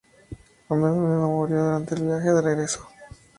[0.67, 2.89] Andrónico murió durante el viaje de regreso.